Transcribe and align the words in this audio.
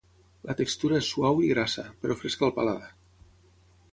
La 0.51 0.53
textura 0.61 0.97
és 1.01 1.09
suau 1.15 1.43
i 1.49 1.51
grassa, 1.51 1.85
però 2.05 2.17
fresca 2.21 2.47
al 2.49 2.53
paladar. 2.59 2.91